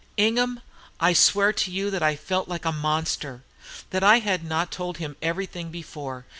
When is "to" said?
1.53-1.69